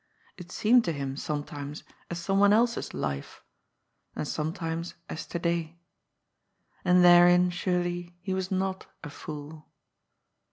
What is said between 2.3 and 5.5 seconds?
one else's life, and sometimes as to